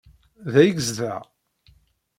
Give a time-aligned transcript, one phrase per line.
[0.51, 1.21] Da ay yezdeɣ?